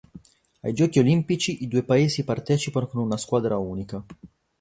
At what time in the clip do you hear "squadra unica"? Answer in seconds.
3.17-4.03